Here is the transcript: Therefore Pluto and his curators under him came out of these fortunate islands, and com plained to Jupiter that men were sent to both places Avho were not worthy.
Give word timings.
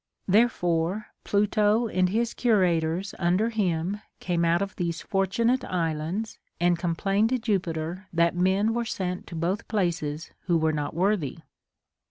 Therefore 0.27 1.09
Pluto 1.23 1.87
and 1.87 2.09
his 2.09 2.33
curators 2.33 3.13
under 3.19 3.49
him 3.49 4.01
came 4.19 4.43
out 4.43 4.59
of 4.63 4.75
these 4.75 4.99
fortunate 5.01 5.63
islands, 5.63 6.39
and 6.59 6.79
com 6.79 6.95
plained 6.95 7.29
to 7.29 7.37
Jupiter 7.37 8.07
that 8.11 8.35
men 8.35 8.73
were 8.73 8.83
sent 8.83 9.27
to 9.27 9.35
both 9.35 9.67
places 9.67 10.31
Avho 10.49 10.59
were 10.59 10.73
not 10.73 10.95
worthy. 10.95 11.37